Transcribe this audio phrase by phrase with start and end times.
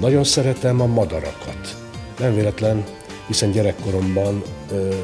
[0.00, 1.76] Nagyon szeretem a madarakat.
[2.18, 2.84] Nem véletlen,
[3.26, 4.94] hiszen gyerekkoromban ö,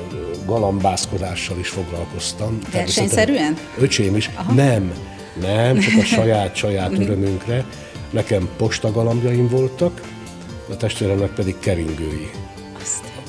[0.46, 2.58] galambászkodással is foglalkoztam.
[2.72, 3.56] Versenyszerűen?
[3.78, 4.30] Öcsém is.
[4.34, 4.52] Aha.
[4.52, 4.92] Nem,
[5.40, 7.00] nem, csak a saját, saját mhm.
[7.00, 7.64] örömünkre.
[8.10, 10.00] Nekem postagalambjaim voltak,
[10.70, 12.30] a testvéremnek pedig keringői.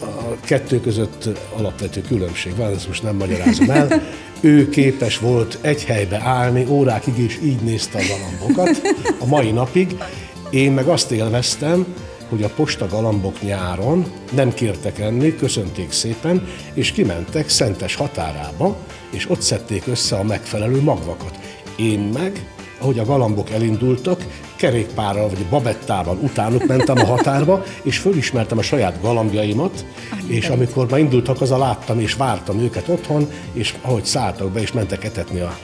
[0.02, 3.88] A kettő között alapvető különbség van, ezt most nem magyarázom el.
[4.40, 8.82] Ő képes volt egy helybe állni, órákig is így nézte a galambokat,
[9.20, 9.96] a mai napig.
[10.52, 11.86] Én meg azt élveztem,
[12.30, 18.78] hogy a posta galambok nyáron nem kértek enni, köszönték szépen, és kimentek Szentes határába,
[19.10, 21.40] és ott szedték össze a megfelelő magvakat.
[21.76, 22.46] Én meg,
[22.80, 29.02] ahogy a galambok elindultak, kerékpárral vagy babettával utánuk mentem a határba, és fölismertem a saját
[29.02, 29.86] galambjaimat,
[30.28, 34.72] és amikor már indultak, haza, láttam és vártam őket otthon, és ahogy szálltak be, és
[34.72, 35.58] mentek etetni a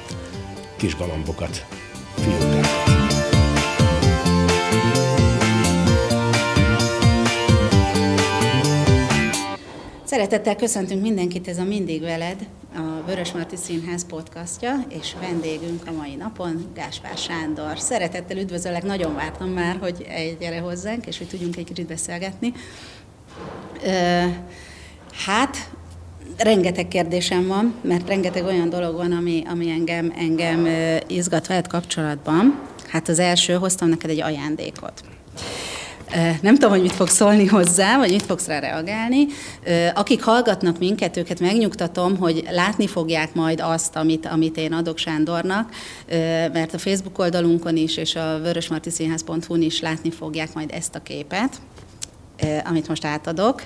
[0.78, 1.66] kis galambokat.
[2.16, 2.57] Fiúkát.
[10.18, 15.92] Szeretettel köszöntünk mindenkit, ez a Mindig Veled, a Vörös Marti Színház podcastja, és vendégünk a
[15.92, 17.80] mai napon Gáspár Sándor.
[17.80, 20.08] Szeretettel üdvözöllek, nagyon vártam már, hogy
[20.40, 22.54] gyere hozzánk, és hogy tudjunk egy kicsit beszélgetni.
[25.26, 25.70] Hát,
[26.38, 30.68] rengeteg kérdésem van, mert rengeteg olyan dolog van, ami, ami engem, engem
[31.08, 32.60] izgat veled kapcsolatban.
[32.88, 35.17] Hát az első, hoztam neked egy ajándékot.
[36.42, 39.26] Nem tudom, hogy mit fogsz szólni hozzá, vagy mit fogsz rá reagálni.
[39.94, 45.70] Akik hallgatnak minket, őket megnyugtatom, hogy látni fogják majd azt, amit, amit én adok Sándornak,
[46.54, 51.62] mert a Facebook oldalunkon is, és a vörösmartiszínház.hu-n is látni fogják majd ezt a képet,
[52.66, 53.64] amit most átadok.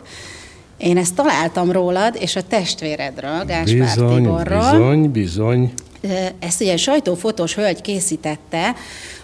[0.78, 4.72] Én ezt találtam rólad, és a testvéredről, Gáspár bizony, Tiborról.
[4.72, 5.74] Bizony, bizony.
[6.40, 8.76] Ezt ugye egy sajtófotós hölgy készítette,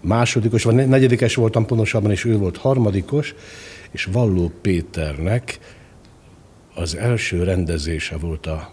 [0.00, 3.34] másodikos, vagy negyedikes voltam pontosabban, és ő volt harmadikos,
[3.90, 5.58] és Valló Péternek
[6.78, 8.72] az első rendezése volt a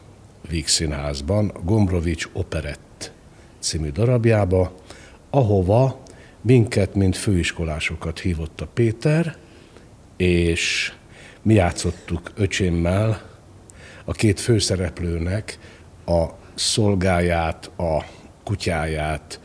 [0.50, 3.12] Víg Színházban, Gombrovics Operett
[3.59, 4.75] című darabjába,
[5.30, 6.03] ahova
[6.42, 9.36] minket, mint főiskolásokat hívott a Péter,
[10.18, 10.94] és
[11.42, 13.30] mi játszottuk öcsémmel
[14.06, 15.59] a két főszereplőnek
[16.06, 18.06] a szolgáját, a
[18.44, 19.40] kutyáját,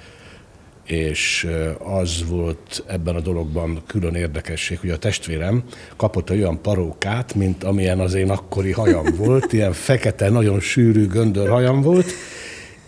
[0.89, 5.63] és az volt ebben a dologban külön érdekesség, hogy a testvérem
[5.97, 11.49] kapott olyan parókát, mint amilyen az én akkori hajam volt, ilyen fekete, nagyon sűrű göndör
[11.49, 12.13] hajam volt.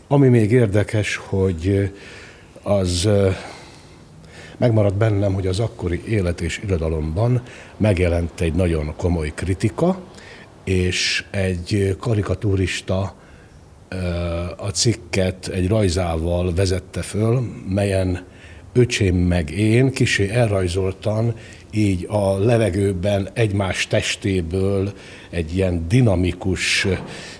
[0.09, 1.93] Ami még érdekes, hogy
[2.63, 3.09] az
[4.57, 7.43] megmaradt bennem, hogy az akkori élet és irodalomban
[7.77, 10.01] megjelent egy nagyon komoly kritika,
[10.65, 13.15] és egy karikatúrista
[14.57, 18.25] a cikket egy rajzával vezette föl, melyen
[18.73, 21.35] öcsém meg én kisé elrajzoltan
[21.73, 24.93] így a levegőben egymás testéből
[25.31, 26.87] egy ilyen dinamikus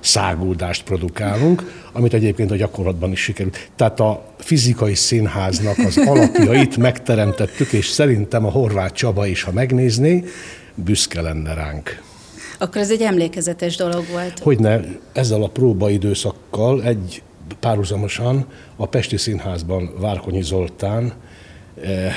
[0.01, 3.71] száguldást produkálunk, amit egyébként a gyakorlatban is sikerült.
[3.77, 10.25] Tehát a fizikai színháznak az alapjait megteremtettük, és szerintem a Horváth Csaba is, ha megnézné,
[10.75, 12.03] büszke lenne ránk.
[12.63, 14.39] Akkor ez egy emlékezetes dolog volt.
[14.39, 14.81] Hogyne,
[15.13, 17.23] ezzel a próbaidőszakkal egy
[17.61, 21.13] párhuzamosan a Pesti Színházban Várkonyi Zoltán
[21.83, 22.15] eh,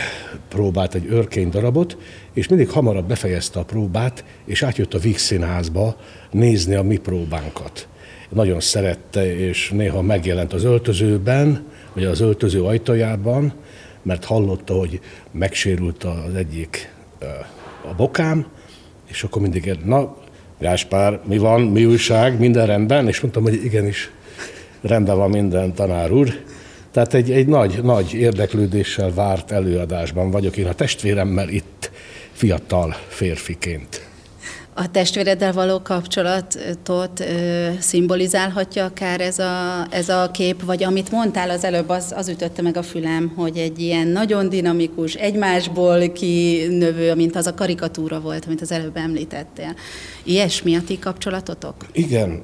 [0.47, 1.97] próbált egy örkény darabot,
[2.33, 5.95] és mindig hamarabb befejezte a próbát, és átjött a Víg Színházba
[6.31, 7.87] nézni a mi próbánkat.
[8.29, 13.53] Nagyon szerette, és néha megjelent az öltözőben, vagy az öltöző ajtajában,
[14.01, 14.99] mert hallotta, hogy
[15.31, 17.29] megsérült az egyik eh,
[17.89, 18.47] a bokám,
[19.07, 20.15] és akkor mindig, na,
[20.63, 23.07] Gáspár, mi van, mi újság, minden rendben?
[23.07, 24.11] És mondtam, hogy igenis,
[24.81, 26.39] rendben van minden, tanár úr.
[26.91, 31.91] Tehát egy, egy nagy, nagy érdeklődéssel várt előadásban vagyok én a testvéremmel itt,
[32.31, 34.12] fiatal férfiként
[34.75, 41.49] a testvéreddel való kapcsolatot ö, szimbolizálhatja akár ez a, ez a kép, vagy amit mondtál
[41.49, 47.15] az előbb, az, az ütötte meg a fülem, hogy egy ilyen nagyon dinamikus, egymásból kinövő,
[47.15, 49.75] mint az a karikatúra volt, amit az előbb említettél.
[50.23, 51.75] Ilyesmi a ti kapcsolatotok?
[51.91, 52.41] Igen.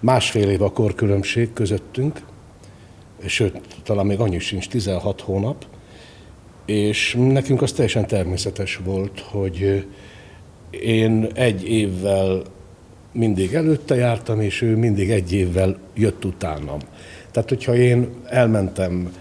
[0.00, 2.20] Másfél év a korkülönbség közöttünk,
[3.26, 5.64] sőt, talán még annyi sincs, 16 hónap,
[6.66, 9.84] és nekünk az teljesen természetes volt, hogy
[10.82, 12.42] én egy évvel
[13.12, 16.78] mindig előtte jártam, és ő mindig egy évvel jött utánam.
[17.30, 19.12] Tehát, hogyha én elmentem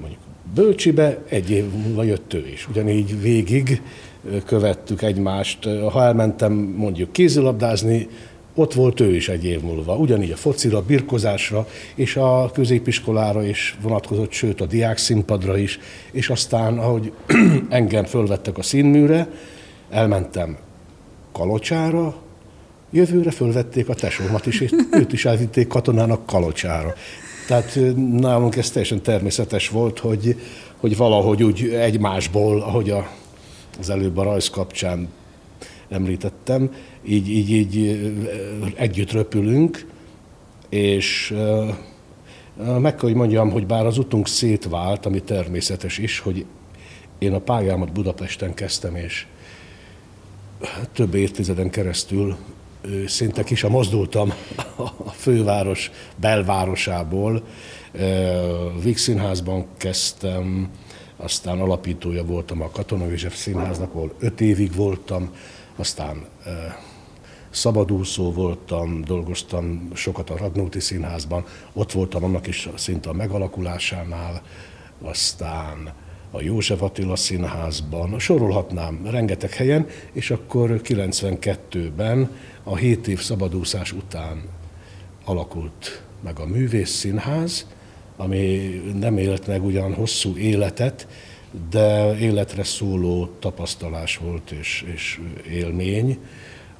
[0.00, 0.20] mondjuk
[0.54, 2.68] Bölcsibe, egy év múlva jött ő is.
[2.68, 3.82] Ugyanígy végig
[4.46, 5.68] követtük egymást.
[5.90, 8.08] Ha elmentem mondjuk kézilabdázni,
[8.54, 9.96] ott volt ő is egy év múlva.
[9.96, 15.78] Ugyanígy a focira, birkozásra, és a középiskolára is vonatkozott, sőt a diák színpadra is,
[16.10, 17.12] és aztán, ahogy
[17.68, 19.28] engem fölvettek a színműre,
[19.90, 20.56] elmentem
[21.36, 22.14] Kalocsára,
[22.90, 26.94] jövőre fölvették a tesómat is, és őt is elvitték katonának Kalocsára.
[27.46, 30.40] Tehát nálunk ez teljesen természetes volt, hogy,
[30.76, 33.10] hogy valahogy úgy egymásból, ahogy a,
[33.78, 35.08] az előbb a rajz kapcsán
[35.88, 36.74] említettem,
[37.04, 38.00] így, így, így
[38.74, 39.86] együtt röpülünk,
[40.68, 41.34] és
[42.56, 46.44] meg kell, hogy mondjam, hogy bár az utunk szétvált, ami természetes is, hogy
[47.18, 49.26] én a pályámat Budapesten kezdtem, és
[50.92, 52.36] több évtizeden keresztül
[53.06, 54.32] szinte ki sem mozdultam
[54.76, 57.42] a főváros belvárosából.
[58.82, 60.70] Víg Színházban kezdtem,
[61.16, 65.30] aztán alapítója voltam a Katona József Színháznak, ahol öt évig voltam,
[65.76, 66.24] aztán
[67.50, 74.42] szabadúszó voltam, dolgoztam sokat a Radnóti Színházban, ott voltam annak is szinte a megalakulásánál,
[75.02, 75.92] aztán
[76.30, 82.30] a József Attila Színházban, sorolhatnám rengeteg helyen, és akkor 92-ben,
[82.62, 84.42] a 7 év szabadúszás után
[85.24, 87.66] alakult meg a Művész Színház,
[88.16, 88.56] ami
[88.98, 91.06] nem élt meg ugyan hosszú életet,
[91.70, 95.20] de életre szóló tapasztalás volt és, és
[95.50, 96.18] élmény.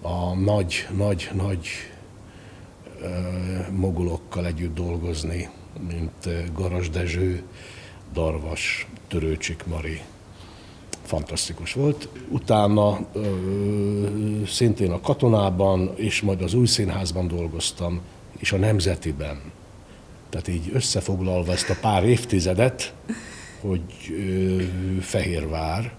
[0.00, 1.68] A nagy, nagy, nagy
[3.70, 5.48] mogulokkal együtt dolgozni,
[5.88, 7.42] mint Garas Dezső,
[8.16, 10.00] Darvas, Törőcsik Mari.
[11.02, 12.08] Fantasztikus volt.
[12.28, 13.36] Utána ö,
[14.46, 18.00] szintén a katonában, és majd az új színházban dolgoztam,
[18.38, 19.40] és a Nemzetiben.
[20.28, 22.94] Tehát így összefoglalva ezt a pár évtizedet,
[23.60, 24.62] hogy ö,
[25.00, 25.94] Fehérvár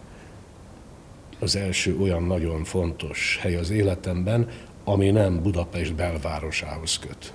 [1.40, 4.50] az első olyan nagyon fontos hely az életemben,
[4.84, 7.34] ami nem Budapest belvárosához köt.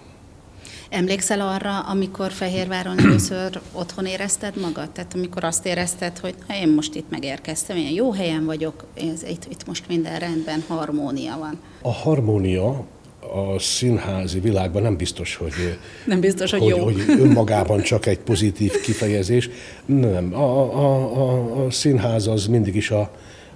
[0.93, 4.91] Emlékszel arra, amikor Fehérváron először otthon érezted magad?
[4.91, 9.47] Tehát amikor azt érezted, hogy én most itt megérkeztem, én jó helyen vagyok, ez, itt,
[9.50, 11.59] itt most minden rendben, harmónia van.
[11.83, 12.85] A harmónia
[13.21, 16.85] a színházi világban nem biztos, hogy, nem biztos, hogy, hogy, jó.
[16.85, 19.50] hogy önmagában csak egy pozitív kifejezés.
[19.85, 20.35] Nem.
[20.35, 23.11] A, a, a, a színház az mindig is a,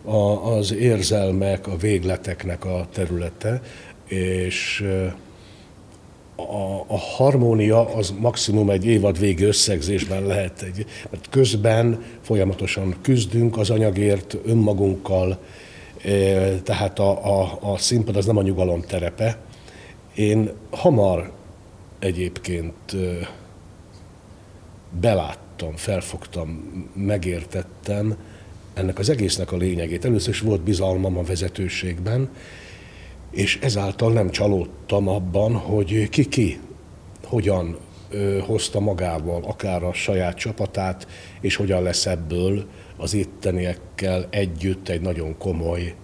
[0.05, 3.61] a, az érzelmek, a végleteknek a területe,
[4.09, 4.85] és
[6.37, 13.59] a, a harmónia az maximum egy évad végi összegzésben lehet, egy, mert közben folyamatosan küzdünk
[13.59, 15.38] az anyagért önmagunkkal,
[16.05, 19.38] e, tehát a, a, a színpad az nem a nyugalom terepe.
[20.15, 21.33] Én hamar
[21.99, 22.97] egyébként e,
[25.00, 28.17] beláttam, felfogtam, megértettem
[28.75, 30.05] ennek az egésznek a lényegét.
[30.05, 32.29] Először is volt bizalmam a vezetőségben,
[33.37, 36.59] és ezáltal nem csalódtam abban, hogy ki-ki
[37.25, 37.77] hogyan
[38.47, 41.06] hozta magával akár a saját csapatát,
[41.41, 42.65] és hogyan lesz ebből
[42.97, 45.94] az itteniekkel együtt egy nagyon komoly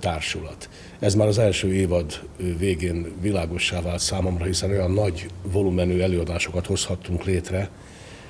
[0.00, 0.68] társulat.
[0.98, 2.20] Ez már az első évad
[2.58, 7.70] végén világossá vált számomra, hiszen olyan nagy volumenű előadásokat hozhattunk létre,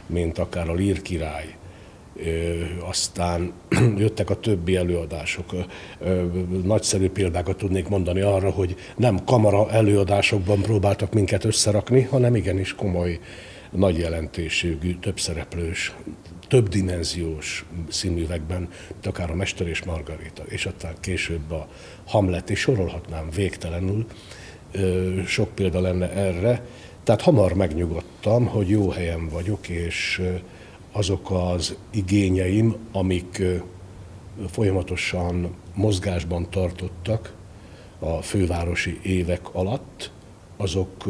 [0.06, 1.54] mint akár a Lír király,
[2.80, 3.52] aztán
[3.96, 5.54] jöttek a többi előadások.
[6.64, 13.18] Nagyszerű példákat tudnék mondani arra, hogy nem kamara előadásokban próbáltak minket összerakni, hanem igenis komoly,
[13.70, 15.94] nagy jelentőségű, többszereplős,
[16.48, 18.68] többdimenziós színművekben,
[19.04, 21.68] akár a Mester és Margarita, és aztán később a
[22.06, 24.06] Hamlet, és sorolhatnám végtelenül,
[25.26, 26.64] sok példa lenne erre.
[27.04, 30.22] Tehát hamar megnyugodtam, hogy jó helyen vagyok, és
[30.92, 33.42] azok az igényeim, amik
[34.50, 37.34] folyamatosan mozgásban tartottak
[37.98, 40.10] a fővárosi évek alatt,
[40.56, 41.04] azok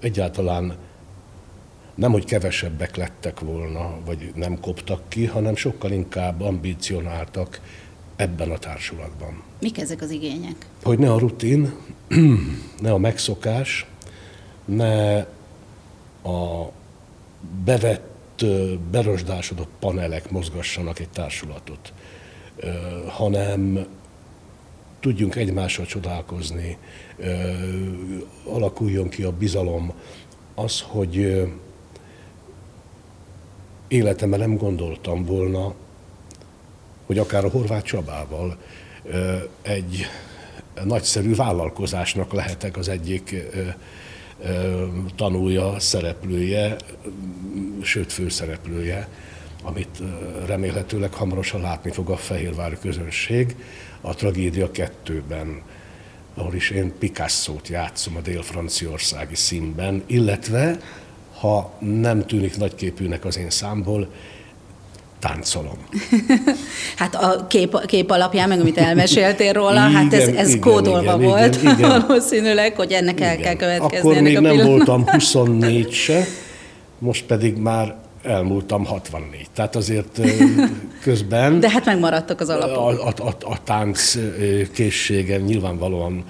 [0.00, 0.76] egyáltalán
[1.94, 7.60] nem, hogy kevesebbek lettek volna, vagy nem koptak ki, hanem sokkal inkább ambicionáltak
[8.16, 9.42] ebben a társulatban.
[9.60, 10.66] Mik ezek az igények?
[10.82, 11.72] Hogy ne a rutin,
[12.80, 13.86] ne a megszokás,
[14.64, 15.18] ne
[16.22, 16.70] a
[17.64, 18.15] bevett
[18.90, 21.92] berosdásodott panelek mozgassanak egy társulatot,
[23.06, 23.86] hanem
[25.00, 26.78] tudjunk egymással csodálkozni,
[28.44, 29.92] alakuljon ki a bizalom,
[30.54, 31.46] az, hogy
[33.88, 35.74] életemben nem gondoltam volna,
[37.06, 38.56] hogy akár a Horváth Csabával
[39.62, 40.06] egy
[40.84, 43.34] nagyszerű vállalkozásnak lehetek az egyik
[45.16, 46.76] tanulja, szereplője,
[47.82, 49.08] sőt főszereplője,
[49.62, 50.02] amit
[50.46, 53.56] remélhetőleg hamarosan látni fog a Fehérvári közönség.
[54.00, 55.62] A Tragédia 2-ben,
[56.34, 60.78] ahol is én Picasso-t játszom a dél-franciaországi színben, illetve,
[61.38, 64.08] ha nem tűnik nagyképűnek az én számból,
[65.20, 65.78] táncolom.
[67.00, 71.14] hát a kép, kép alapján, meg amit elmeséltél róla, igen, hát ez, ez igen, kódolva
[71.14, 71.90] igen, volt igen, igen.
[72.06, 73.28] valószínűleg, hogy ennek igen.
[73.28, 74.10] el kell következni.
[74.10, 76.26] Akkor még nem voltam 24 se,
[76.98, 77.94] most pedig már
[78.26, 79.46] elmúltam 64.
[79.54, 80.20] Tehát azért
[81.02, 81.60] közben...
[81.60, 83.00] De hát megmaradtak az alapok.
[83.00, 84.14] A, a, a, a tánc
[84.72, 86.24] készségem nyilvánvalóan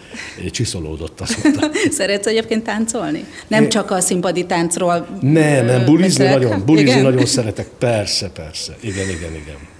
[0.50, 1.70] csiszolódott, azt mondta.
[1.90, 3.24] Szeretsz egyébként táncolni?
[3.48, 7.02] Nem é, csak a színpadi táncról Nem, nem, bulizni nagyon, bulizni igen?
[7.02, 8.76] nagyon szeretek, persze, persze.
[8.80, 9.74] Igen, igen, igen.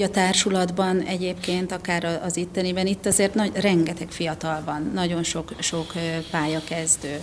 [0.00, 5.92] A társulatban egyébként, akár az itteniben, itt azért nagy, rengeteg fiatal van, nagyon sok, sok
[6.30, 7.20] pályakezdő.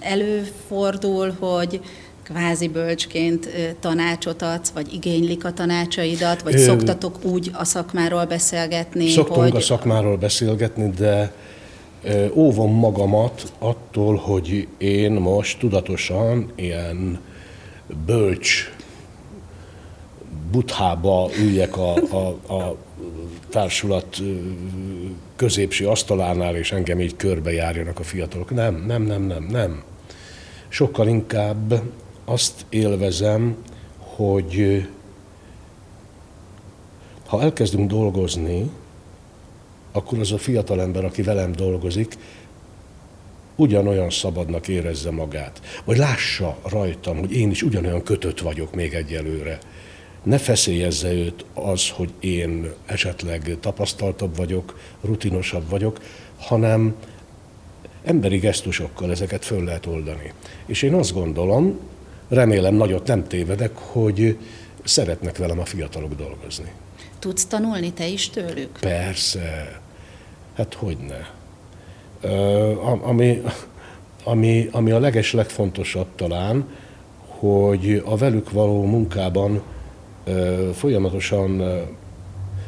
[0.00, 1.80] Előfordul, hogy
[2.32, 3.48] kvázi bölcsként
[3.80, 9.08] tanácsot adsz, vagy igénylik a tanácsaidat, vagy Ö, szoktatok úgy a szakmáról beszélgetni?
[9.08, 9.56] Szoktunk hogy...
[9.56, 11.32] a szakmáról beszélgetni, de
[12.34, 17.20] óvom magamat attól, hogy én most tudatosan ilyen
[18.06, 18.72] bölcs
[20.50, 22.76] buthába üljek a, a, a
[23.50, 24.22] társulat
[25.36, 28.50] középső asztalánál, és engem így körbejárjanak a fiatalok.
[28.50, 29.82] Nem, nem, nem, nem, nem.
[30.68, 31.82] Sokkal inkább
[32.28, 33.56] azt élvezem,
[33.98, 34.86] hogy
[37.26, 38.70] ha elkezdünk dolgozni,
[39.92, 42.16] akkor az a fiatal ember, aki velem dolgozik,
[43.56, 45.60] ugyanolyan szabadnak érezze magát.
[45.84, 49.58] Vagy lássa rajtam, hogy én is ugyanolyan kötött vagyok még egyelőre.
[50.22, 56.00] Ne feszélyezze őt az, hogy én esetleg tapasztaltabb vagyok, rutinosabb vagyok,
[56.38, 56.94] hanem
[58.04, 60.32] emberi gesztusokkal ezeket föl lehet oldani.
[60.66, 61.78] És én azt gondolom,
[62.28, 64.38] remélem nagyot nem tévedek, hogy
[64.84, 66.72] szeretnek velem a fiatalok dolgozni.
[67.18, 68.78] Tudsz tanulni te is tőlük?
[68.80, 69.80] Persze.
[70.56, 71.30] Hát hogyne.
[73.02, 73.42] Ami,
[74.24, 76.68] ami, ami a leges legfontosabb talán,
[77.26, 79.62] hogy a velük való munkában
[80.74, 81.62] folyamatosan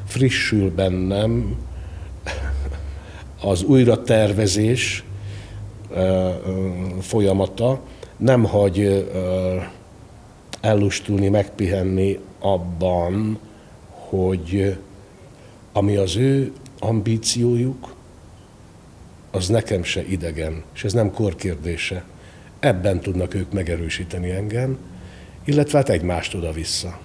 [0.06, 1.56] frissül bennem
[3.42, 5.04] az újratervezés
[7.00, 7.80] folyamata,
[8.18, 9.08] nem hagy
[10.60, 13.38] ellustulni, megpihenni abban,
[13.90, 14.78] hogy
[15.72, 17.94] ami az ő ambíciójuk,
[19.30, 22.04] az nekem se idegen, és ez nem korkérdése.
[22.58, 24.78] Ebben tudnak ők megerősíteni engem,
[25.44, 26.98] illetve hát egymást oda-vissza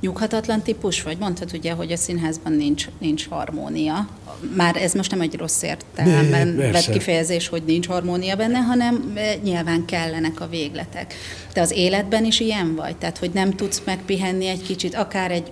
[0.00, 1.18] nyughatatlan típus vagy?
[1.18, 4.08] Mondtad ugye, hogy a színházban nincs, nincs harmónia.
[4.56, 9.34] Már ez most nem egy rossz értelemben vett kifejezés, hogy nincs harmónia benne, hanem e,
[9.42, 11.14] nyilván kellenek a végletek.
[11.52, 12.96] Te az életben is ilyen vagy?
[12.96, 15.50] Tehát, hogy nem tudsz megpihenni egy kicsit, akár egy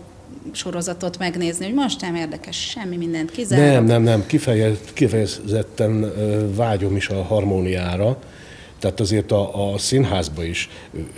[0.53, 3.73] sorozatot megnézni, hogy most nem érdekes semmi mindent kizárólag.
[3.73, 6.13] Nem, nem, nem, Kifejez, kifejezetten
[6.55, 8.19] vágyom is a harmóniára,
[8.79, 10.69] tehát azért a, a színházba is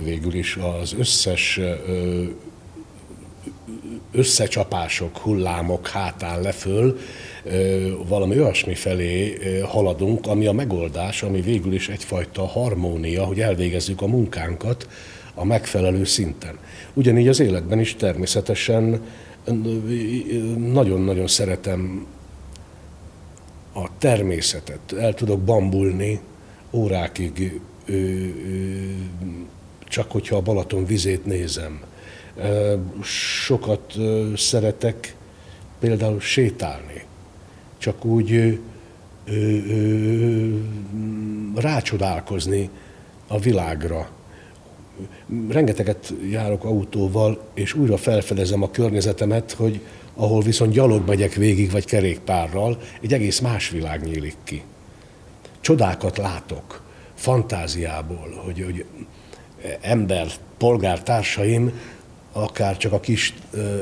[0.03, 1.61] végül is az összes
[4.13, 6.99] összecsapások, hullámok hátán leföl,
[8.09, 14.07] valami olyasmi felé haladunk, ami a megoldás, ami végül is egyfajta harmónia, hogy elvégezzük a
[14.07, 14.89] munkánkat
[15.35, 16.59] a megfelelő szinten.
[16.95, 19.01] Ugyanígy az életben is természetesen
[20.57, 22.07] nagyon-nagyon szeretem
[23.73, 24.93] a természetet.
[24.93, 26.21] El tudok bambulni
[26.71, 27.61] órákig,
[29.89, 31.81] csak hogyha a Balaton vizét nézem
[33.03, 33.95] Sokat
[34.37, 35.17] szeretek
[35.79, 37.05] például sétálni,
[37.79, 38.61] csak úgy
[41.55, 42.71] rácsodálkozni
[43.27, 44.09] a világra.
[45.49, 49.81] Rengeteget járok autóval, és újra felfedezem a környezetemet, hogy
[50.15, 54.63] ahol viszont gyalog megyek végig, vagy kerékpárral, egy egész más világ nyílik ki.
[55.61, 56.83] Csodákat látok,
[57.15, 58.85] fantáziából, hogy, hogy
[59.81, 60.27] ember,
[60.59, 61.73] polgártársaim
[62.33, 63.35] akár csak a kis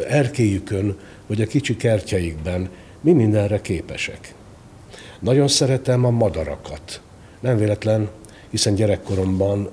[0.09, 2.69] erkélyükön, vagy a kicsi kertjeikben,
[3.01, 4.35] mi mindenre képesek.
[5.21, 7.01] Nagyon szeretem a madarakat.
[7.41, 8.09] Nem véletlen,
[8.51, 9.71] hiszen gyerekkoromban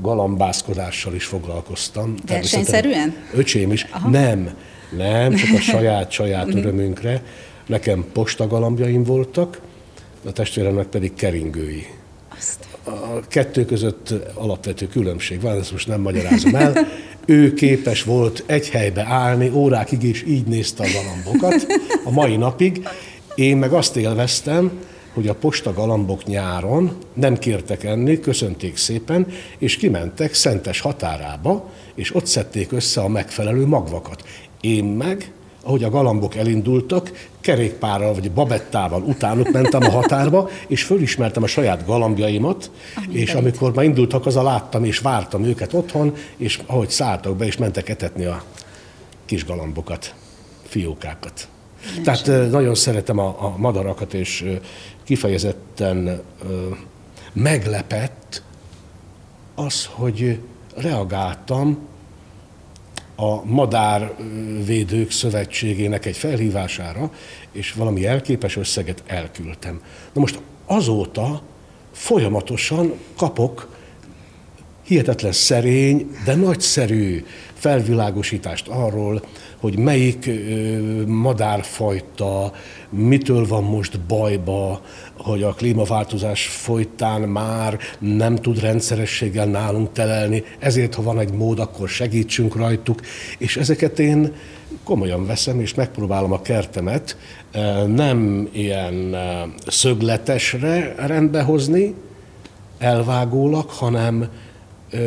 [0.00, 2.14] galambászkodással is foglalkoztam.
[2.26, 3.14] Versenyszerűen?
[3.34, 3.86] Öcsém is.
[3.90, 4.08] Aha.
[4.08, 4.56] Nem,
[4.96, 6.56] nem, csak a saját, saját mhm.
[6.56, 7.22] örömünkre.
[7.66, 9.60] Nekem postagalambjaim voltak,
[10.26, 11.86] a testvéremnek pedig keringői.
[12.36, 12.73] Azt.
[12.84, 16.86] A kettő között alapvető különbség van, ezt most nem magyarázom el.
[17.26, 21.66] Ő képes volt egy helybe állni órákig, és így nézte a galambokat
[22.04, 22.88] a mai napig.
[23.34, 24.72] Én meg azt élveztem,
[25.14, 29.26] hogy a posta galambok nyáron nem kértek enni, köszönték szépen,
[29.58, 34.22] és kimentek Szentes határába, és ott szedték össze a megfelelő magvakat.
[34.60, 35.32] Én meg
[35.64, 41.86] ahogy a galambok elindultak, kerékpárral vagy babettával utánuk mentem a határba, és fölismertem a saját
[41.86, 46.90] galambjaimat, Amit és amikor már indultak, az a láttam, és vártam őket otthon, és ahogy
[46.90, 48.42] szálltak be, és mentek etetni a
[49.24, 50.14] kis galambokat,
[50.62, 51.48] fiókákat.
[51.94, 52.50] Nem Tehát sem.
[52.50, 54.44] nagyon szeretem a, a madarakat, és
[55.04, 56.22] kifejezetten
[57.32, 58.42] meglepett
[59.54, 60.38] az, hogy
[60.76, 61.78] reagáltam
[63.16, 67.10] a Madárvédők Szövetségének egy felhívására,
[67.52, 69.80] és valami elképes összeget elküldtem.
[70.12, 71.42] Na most azóta
[71.92, 73.68] folyamatosan kapok
[74.82, 79.22] hihetetlen szerény, de nagyszerű felvilágosítást arról,
[79.64, 80.30] hogy melyik
[81.06, 82.52] madárfajta
[82.90, 84.80] mitől van most bajba,
[85.18, 91.58] hogy a klímaváltozás folytán már nem tud rendszerességgel nálunk telelni, ezért ha van egy mód,
[91.58, 93.00] akkor segítsünk rajtuk,
[93.38, 94.32] és ezeket én
[94.82, 97.16] komolyan veszem, és megpróbálom a kertemet
[97.86, 99.16] nem ilyen
[99.66, 101.94] szögletesre rendbehozni,
[102.78, 104.28] elvágólag, hanem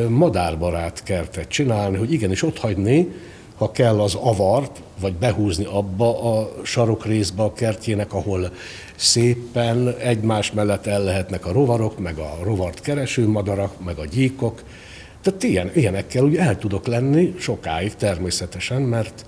[0.09, 3.07] madárbarát kertet csinálni, hogy igenis ott hagyni,
[3.57, 8.51] ha kell az avart, vagy behúzni abba a sarokrészbe a kertjének, ahol
[8.95, 14.63] szépen egymás mellett el lehetnek a rovarok, meg a rovart kereső madarak, meg a gyíkok.
[15.21, 19.25] Tehát ilyen, ilyenekkel úgy el tudok lenni sokáig természetesen, mert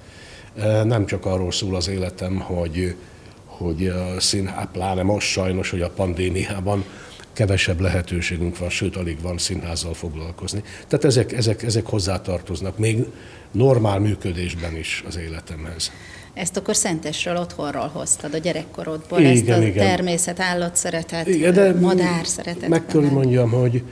[0.83, 2.95] nem csak arról szól az életem, hogy,
[3.45, 6.83] hogy színház, pláne most sajnos, hogy a pandémiában
[7.33, 10.63] kevesebb lehetőségünk van, sőt, alig van színházzal foglalkozni.
[10.87, 13.05] Tehát ezek, ezek, ezek hozzátartoznak még
[13.51, 15.91] normál működésben is az életemhez.
[16.33, 19.87] Ezt akkor Szentesről otthonról hoztad, a gyerekkorodból, igen, ezt a igen.
[19.87, 22.69] természet, állat szeretet, igen, de madár szeretet.
[22.69, 23.83] Meg kell mondjam, hogy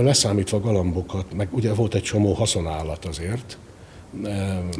[0.00, 3.58] leszámítva galambokat, meg ugye volt egy csomó haszonállat azért.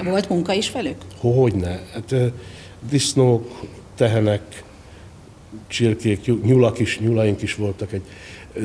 [0.05, 0.96] Volt munka is velük?
[1.16, 1.81] Hogyne.
[1.92, 2.14] Hát,
[2.90, 3.61] disznók,
[3.96, 4.62] tehenek,
[5.66, 8.02] csirkék, nyulak is, nyulaink is voltak egy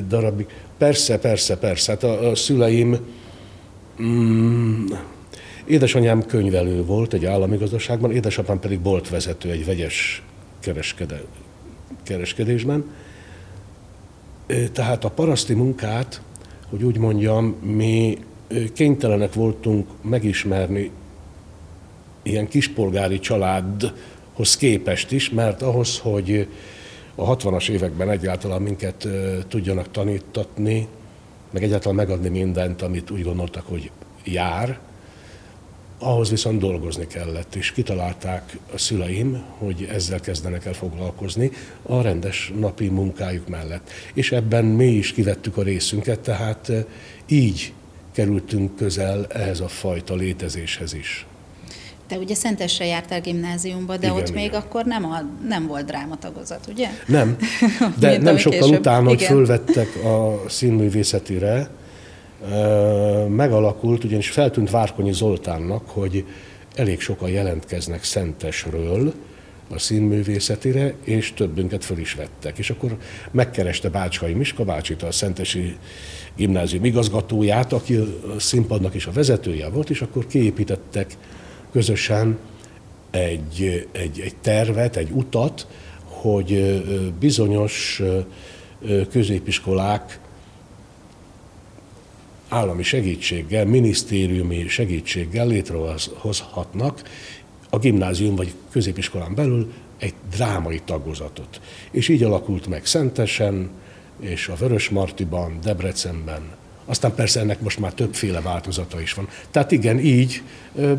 [0.07, 0.45] darabig.
[0.77, 1.91] Persze, persze, persze.
[1.91, 2.97] Hát a, a szüleim,
[4.01, 4.85] mm,
[5.65, 10.23] édesanyám könyvelő volt egy állami gazdaságban, édesapám pedig boltvezető egy vegyes
[10.59, 11.21] kereskede,
[12.03, 12.85] kereskedésben.
[14.71, 16.21] Tehát a paraszti munkát,
[16.69, 18.17] hogy úgy mondjam, mi
[18.73, 20.91] kénytelenek voltunk megismerni
[22.23, 23.19] ilyen kispolgári
[24.33, 26.47] családhoz képest is, mert ahhoz, hogy
[27.15, 29.07] a 60-as években egyáltalán minket
[29.47, 30.87] tudjanak tanítatni,
[31.51, 33.91] meg egyáltalán megadni mindent, amit úgy gondoltak, hogy
[34.23, 34.79] jár,
[35.99, 42.51] ahhoz viszont dolgozni kellett, és kitalálták a szüleim, hogy ezzel kezdenek el foglalkozni a rendes
[42.59, 43.89] napi munkájuk mellett.
[44.13, 46.71] És ebben mi is kivettük a részünket, tehát
[47.27, 47.73] így
[48.11, 51.25] kerültünk közel ehhez a fajta létezéshez is.
[52.07, 54.41] Te ugye Szentesre jártál gimnáziumba, de igen, ott igen.
[54.41, 56.89] még akkor nem, a, nem volt drámatagozat, ugye?
[57.07, 57.37] Nem,
[57.99, 58.79] de nem sokkal később.
[58.79, 61.69] utána, hogy fölvettek a színművészetire,
[63.27, 66.25] megalakult, ugyanis feltűnt Várkonyi Zoltánnak, hogy
[66.75, 69.13] elég sokan jelentkeznek Szentesről
[69.69, 72.57] a színművészetire, és többünket föl is vettek.
[72.57, 72.97] És akkor
[73.31, 75.77] megkereste Bácskai Miska bácsit, a Szentesi
[76.35, 81.17] gimnázium igazgatóját, aki a színpadnak is a vezetője volt, és akkor kiépítettek
[81.73, 82.37] közösen
[83.11, 85.67] egy, egy, egy tervet, egy utat,
[86.03, 86.83] hogy
[87.19, 88.01] bizonyos
[89.09, 90.19] középiskolák
[92.47, 97.01] állami segítséggel, minisztériumi segítséggel létrehozhatnak
[97.69, 101.61] a gimnázium vagy középiskolán belül egy drámai tagozatot.
[101.91, 103.69] És így alakult meg Szentesen,
[104.19, 106.41] és a Vörös Martiban, Debrecenben,
[106.85, 109.27] aztán persze ennek most már többféle változata is van.
[109.51, 110.41] Tehát igen, így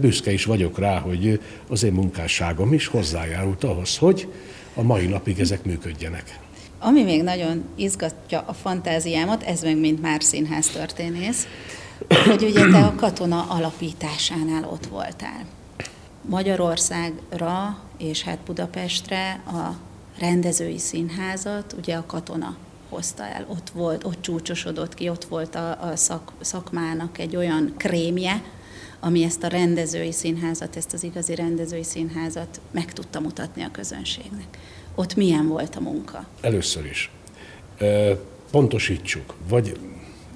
[0.01, 4.29] büszke is vagyok rá, hogy az én munkásságom is hozzájárult ahhoz, hogy
[4.75, 6.39] a mai napig ezek működjenek.
[6.79, 11.47] Ami még nagyon izgatja a fantáziámat, ez meg mint már színház történész,
[12.27, 15.45] hogy ugye te a katona alapításánál ott voltál.
[16.29, 19.77] Magyarországra és hát Budapestre a
[20.19, 22.57] rendezői színházat ugye a katona
[22.95, 27.75] hozta el, ott volt, ott csúcsosodott ki, ott volt a, a szak, szakmának egy olyan
[27.77, 28.43] krémje,
[29.01, 34.59] ami ezt a rendezői színházat, ezt az igazi rendezői színházat meg tudta mutatni a közönségnek.
[34.95, 36.27] Ott milyen volt a munka?
[36.41, 37.11] Először is.
[38.51, 39.79] Pontosítsuk, vagy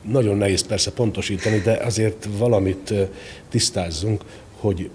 [0.02, 2.94] nagyon nehéz persze pontosítani, de azért valamit
[3.48, 4.24] tisztázzunk,
[4.60, 4.90] hogy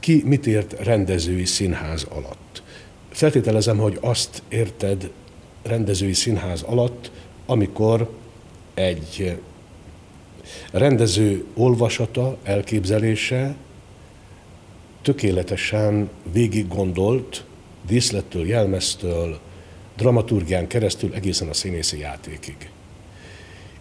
[0.00, 2.62] ki mit ért rendezői színház alatt.
[3.10, 5.10] feltételezem, hogy azt érted
[5.62, 7.10] rendezői színház alatt,
[7.46, 8.10] amikor
[8.74, 9.38] egy
[10.72, 13.54] rendező olvasata, elképzelése
[15.02, 17.44] tökéletesen végig gondolt,
[17.86, 19.38] díszlettől, jelmeztől,
[19.96, 22.70] dramaturgián keresztül egészen a színészi játékig.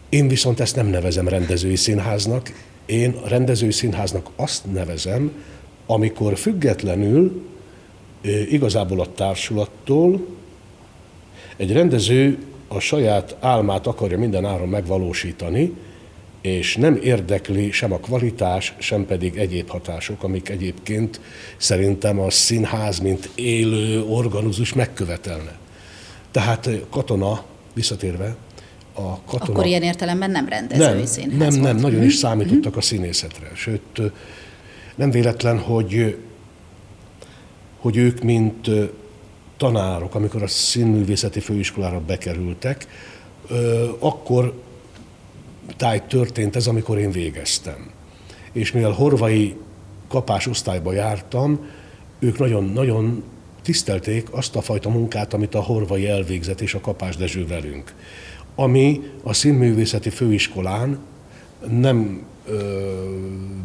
[0.09, 2.51] Én viszont ezt nem nevezem rendezői színháznak,
[2.85, 5.31] én rendezői színháznak azt nevezem,
[5.85, 7.45] amikor függetlenül
[8.49, 10.25] igazából a társulattól
[11.57, 15.73] egy rendező a saját álmát akarja minden áron megvalósítani,
[16.41, 21.19] és nem érdekli sem a kvalitás, sem pedig egyéb hatások, amik egyébként
[21.57, 25.57] szerintem a színház, mint élő organizus megkövetelne.
[26.31, 27.43] Tehát katona,
[27.73, 28.35] visszatérve,
[28.93, 29.51] a katona...
[29.51, 31.73] Akkor ilyen értelemben nem rendezői nem, színház Nem, volt.
[31.73, 32.25] nem, nagyon is mhm.
[32.25, 33.51] számítottak a színészetre.
[33.55, 34.01] Sőt,
[34.95, 36.17] nem véletlen, hogy,
[37.77, 38.69] hogy ők, mint
[39.57, 42.87] tanárok, amikor a színművészeti főiskolára bekerültek,
[43.99, 44.53] akkor
[45.77, 47.89] táj történt ez, amikor én végeztem.
[48.51, 49.55] És mivel horvai
[50.07, 51.65] kapás osztályba jártam,
[52.19, 53.23] ők nagyon-nagyon
[53.61, 57.93] tisztelték azt a fajta munkát, amit a horvai elvégzett és a Kapás Dezső velünk.
[58.55, 60.99] Ami a színművészeti főiskolán
[61.69, 62.25] nem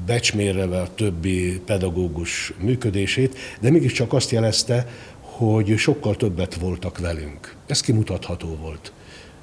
[0.07, 4.89] becsmérve a többi pedagógus működését, de mégiscsak azt jelezte,
[5.37, 7.57] hogy sokkal többet voltak velünk.
[7.67, 8.93] Ez kimutatható volt.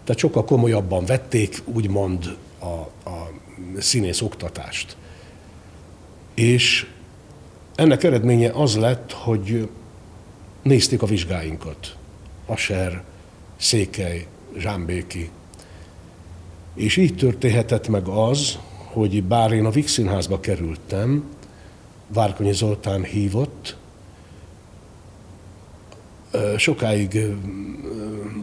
[0.04, 2.66] Tehát sokkal komolyabban vették, úgymond, a,
[3.10, 3.32] a
[3.78, 4.98] színész oktatást.
[6.34, 6.88] És
[7.76, 9.70] ennek eredménye az lett, hogy
[10.62, 11.96] nézték a vizsgáinkat.
[12.46, 13.04] Aser,
[13.58, 15.30] Székely, Zsámbéki.
[16.74, 21.24] És így történhetett meg az, hogy bár én a Vix Színházba kerültem,
[22.08, 23.78] Várkonyi Zoltán hívott,
[26.58, 27.26] sokáig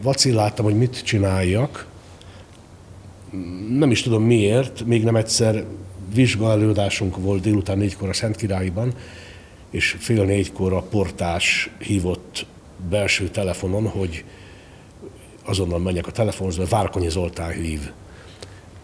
[0.01, 1.87] vacilláltam, hogy mit csináljak.
[3.69, 5.65] Nem is tudom miért, még nem egyszer
[6.13, 8.93] vizsgaelőadásunk volt délután négykor a Szentkirályiban,
[9.69, 12.45] és fél négykor a portás hívott
[12.89, 14.23] belső telefonon, hogy
[15.45, 17.91] azonnal menjek a telefonhoz, mert Várkonyi Zoltán hív.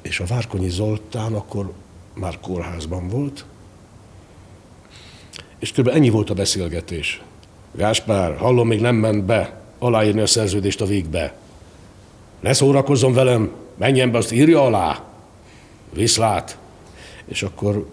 [0.01, 1.73] És a Várkonyi Zoltán akkor
[2.13, 3.45] már kórházban volt,
[5.59, 5.87] és kb.
[5.87, 7.21] ennyi volt a beszélgetés.
[7.75, 11.33] Gáspár, hallom, még nem ment be aláírni a szerződést a végbe.
[12.39, 15.03] Ne szórakozzon velem, menjen be, azt írja alá.
[15.93, 16.57] Viszlát.
[17.25, 17.89] És akkor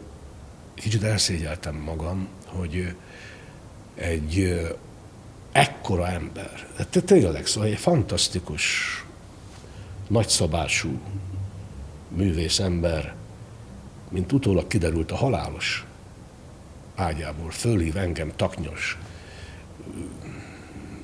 [0.75, 2.95] kicsit elszégyeltem magam, hogy
[3.95, 4.61] egy
[5.53, 8.65] ekkora ember, de tényleg, szóval egy fantasztikus,
[10.09, 11.01] nagyszabású
[12.09, 13.15] művész ember,
[14.09, 15.85] mint utólag kiderült a halálos
[16.95, 18.99] ágyából, fölhív engem taknyos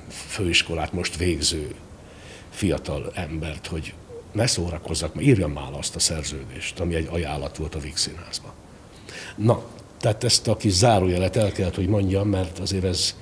[0.09, 1.75] főiskolát most végző
[2.49, 3.93] fiatal embert, hogy
[4.31, 8.51] ne szórakozzak, mert írjam már azt a szerződést, ami egy ajánlat volt a Víg Színházban.
[9.35, 9.63] Na,
[9.99, 13.15] tehát ezt a kis zárójelet el kellett, hogy mondjam, mert azért ez...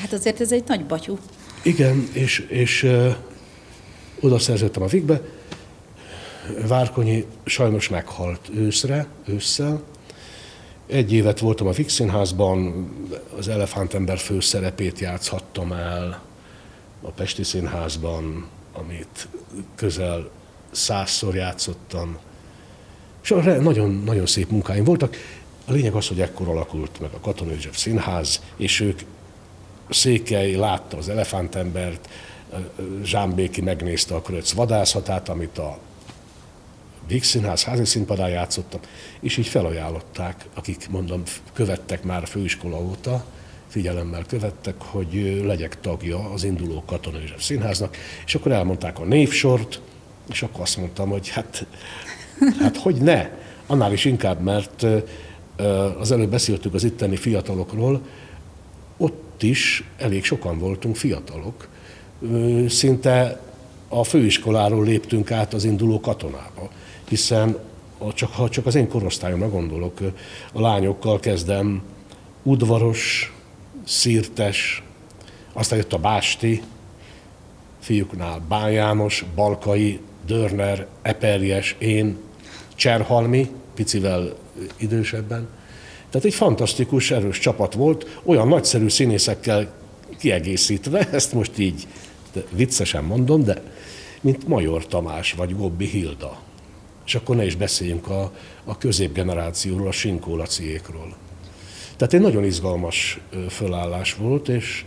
[0.00, 1.18] Hát azért ez egy nagy batyú.
[1.62, 3.10] Igen, és, és ö,
[4.20, 5.20] oda szerződtem a Vigbe.
[6.66, 9.82] Várkonyi sajnos meghalt őszre, ősszel.
[10.92, 12.88] Egy évet voltam a Vix Színházban,
[13.38, 16.22] az Elefántember főszerepét játszhattam el
[17.02, 19.28] a Pesti Színházban, amit
[19.74, 20.30] közel
[20.70, 22.18] százszor játszottam.
[23.22, 25.16] És nagyon, nagyon szép munkáim voltak.
[25.66, 29.00] A lényeg az, hogy ekkor alakult meg a Katonai József Színház, és ők
[29.88, 32.08] Székely látta az elefántembert,
[33.02, 35.78] Zsámbéki megnézte a Kröc vadászatát, amit a
[37.06, 38.80] Víg Színház házi színpadán játszottam,
[39.20, 43.24] és így felajánlották, akik mondom, követtek már a főiskola óta,
[43.68, 49.80] figyelemmel követtek, hogy legyek tagja az induló Katonai József Színháznak, és akkor elmondták a névsort,
[50.30, 51.66] és akkor azt mondtam, hogy hát,
[52.60, 53.30] hát hogy ne,
[53.66, 54.86] annál is inkább, mert
[55.98, 58.00] az előbb beszéltük az itteni fiatalokról,
[58.96, 61.68] ott is elég sokan voltunk fiatalok.
[62.68, 63.40] Szinte
[63.88, 66.70] a főiskoláról léptünk át az induló katonába,
[67.12, 67.58] hiszen
[68.14, 69.98] csak, ha csak az én korosztályomra gondolok,
[70.52, 71.82] a lányokkal kezdem
[72.42, 73.32] udvaros,
[73.84, 74.82] szírtes,
[75.52, 76.62] aztán jött a Básti,
[77.80, 82.18] fiúknál Bán János, Balkai, Dörner, Eperjes, én,
[82.74, 84.34] Cserhalmi, picivel
[84.76, 85.48] idősebben.
[86.10, 89.72] Tehát egy fantasztikus, erős csapat volt, olyan nagyszerű színészekkel
[90.18, 91.86] kiegészítve, ezt most így
[92.50, 93.62] viccesen mondom, de
[94.20, 96.50] mint Major Tamás vagy Gobbi Hilda.
[97.06, 98.32] És akkor ne is beszéljünk a,
[98.64, 100.42] a középgenerációról, a Sinkó.
[101.96, 104.84] Tehát egy nagyon izgalmas fölállás volt, és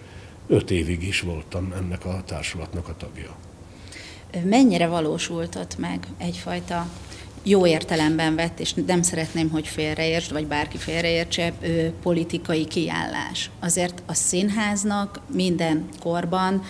[0.47, 3.35] öt évig is voltam ennek a társulatnak a tagja.
[4.43, 6.87] Mennyire valósult ott meg egyfajta
[7.43, 11.53] jó értelemben vett, és nem szeretném, hogy félreértsd, vagy bárki félreértse,
[12.03, 13.49] politikai kiállás.
[13.59, 16.63] Azért a színháznak minden korban,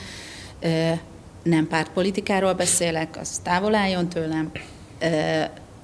[1.43, 4.51] nem pártpolitikáról beszélek, az távol álljon tőlem,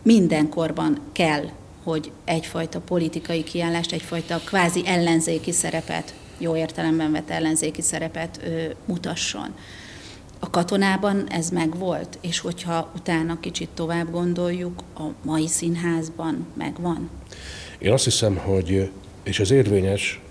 [0.03, 1.43] minden korban kell,
[1.83, 8.49] hogy egyfajta politikai kiállást, egyfajta kvázi ellenzéki szerepet, jó értelemben vett ellenzéki szerepet
[8.85, 9.55] mutasson.
[10.39, 17.09] A katonában ez megvolt, és hogyha utána kicsit tovább gondoljuk, a mai színházban megvan?
[17.77, 18.91] Én azt hiszem, hogy,
[19.23, 20.21] és ez érvényes,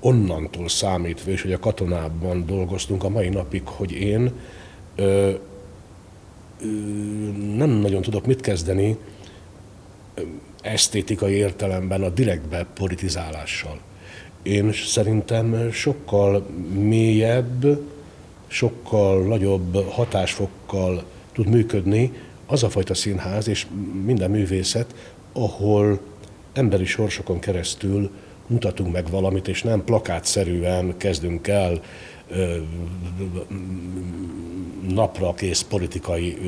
[0.00, 4.32] onnantól számítva, és hogy a katonában dolgoztunk a mai napig, hogy én
[4.96, 5.32] ö,
[7.56, 8.96] nem nagyon tudok mit kezdeni
[10.60, 13.80] esztétikai értelemben a direktbe politizálással.
[14.42, 17.80] Én szerintem sokkal mélyebb,
[18.46, 22.12] sokkal nagyobb hatásfokkal tud működni
[22.46, 23.66] az a fajta színház és
[24.04, 24.94] minden művészet,
[25.32, 26.00] ahol
[26.52, 28.10] emberi sorsokon keresztül
[28.46, 31.80] mutatunk meg valamit, és nem plakátszerűen kezdünk el
[34.88, 36.38] napra kész politikai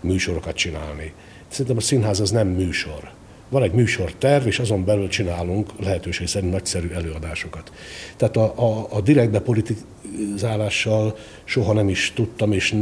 [0.00, 1.12] műsorokat csinálni.
[1.48, 3.12] Szerintem a színház az nem műsor.
[3.48, 7.72] Van egy műsorterv, és azon belül csinálunk lehetőség szerint nagyszerű előadásokat.
[8.16, 12.74] Tehát a, a, a direktbe politizálással soha nem is tudtam, és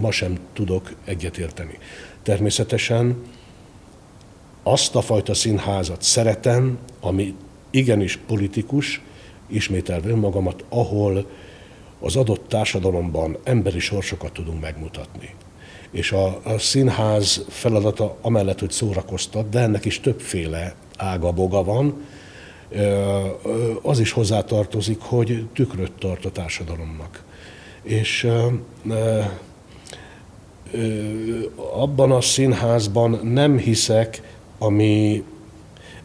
[0.00, 1.78] ma sem tudok egyetérteni.
[2.22, 3.16] Természetesen
[4.62, 7.34] azt a fajta színházat szeretem, ami
[7.70, 9.00] igenis politikus,
[9.46, 11.26] ismételve önmagamat, ahol
[12.04, 15.34] az adott társadalomban emberi sorsokat tudunk megmutatni.
[15.90, 22.06] És a, a színház feladata amellett, hogy szórakoztat, de ennek is többféle ága boga van,
[23.82, 27.24] az is hozzátartozik, hogy tükröt tart a társadalomnak.
[27.82, 28.28] És
[31.72, 35.24] abban a színházban nem hiszek, ami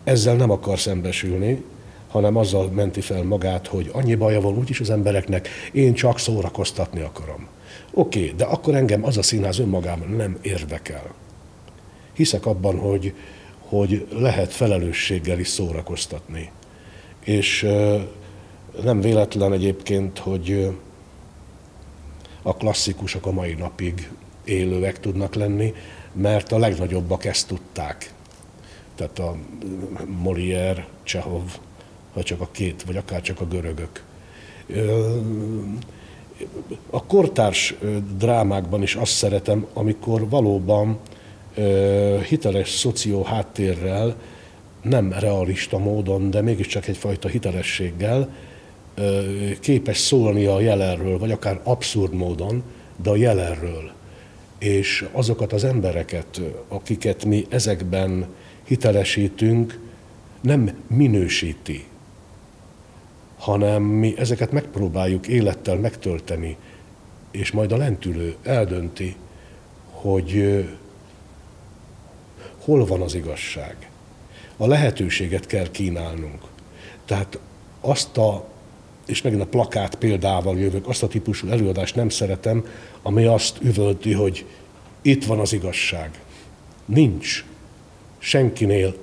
[0.03, 1.63] ezzel nem akar szembesülni,
[2.09, 6.99] hanem azzal menti fel magát, hogy annyi baja van úgyis az embereknek, én csak szórakoztatni
[6.99, 7.47] akarom.
[7.93, 11.13] Oké, okay, de akkor engem az a színház önmagában nem érdekel.
[12.13, 13.13] Hiszek abban, hogy,
[13.59, 16.51] hogy lehet felelősséggel is szórakoztatni.
[17.23, 17.67] És
[18.83, 20.69] nem véletlen egyébként, hogy
[22.41, 24.09] a klasszikusok a mai napig
[24.43, 25.73] élőek tudnak lenni,
[26.13, 28.13] mert a legnagyobbak ezt tudták
[28.99, 29.35] tehát a
[30.23, 31.59] Molière, Csehov,
[32.19, 34.03] ha csak a két, vagy akár csak a görögök.
[36.89, 37.75] A kortárs
[38.17, 40.99] drámákban is azt szeretem, amikor valóban
[42.27, 44.15] hiteles szoció háttérrel,
[44.81, 48.29] nem realista módon, de mégiscsak egyfajta hitelességgel
[49.59, 52.63] képes szólni a jelenről, vagy akár abszurd módon,
[53.03, 53.91] de a jelenről.
[54.57, 58.25] És azokat az embereket, akiket mi ezekben
[58.63, 59.79] hitelesítünk,
[60.41, 61.88] nem minősíti,
[63.39, 66.57] hanem mi ezeket megpróbáljuk élettel megtölteni,
[67.31, 69.15] és majd a lentülő eldönti,
[69.91, 70.65] hogy
[72.63, 73.89] hol van az igazság.
[74.57, 76.43] A lehetőséget kell kínálnunk.
[77.05, 77.39] Tehát
[77.81, 78.47] azt a,
[79.05, 82.65] és megint a plakát példával jövök, azt a típusú előadást nem szeretem,
[83.01, 84.45] ami azt üvölti, hogy
[85.01, 86.19] itt van az igazság.
[86.85, 87.45] Nincs
[88.17, 88.95] senkinél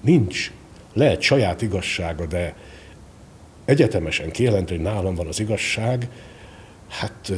[0.00, 0.52] nincs.
[0.92, 2.54] Lehet saját igazsága, de
[3.66, 6.08] egyetemesen kijelenti, hogy nálam van az igazság,
[6.88, 7.32] hát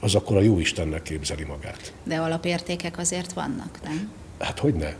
[0.00, 1.92] az akkor a jó Istennek képzeli magát.
[2.04, 4.10] De alapértékek azért vannak, nem?
[4.38, 4.94] Hát hogy ne?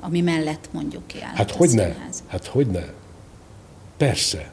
[0.00, 1.94] Ami mellett mondjuk ki Hát hogy ne?
[2.26, 2.84] Hát hogy ne?
[3.96, 4.50] Persze.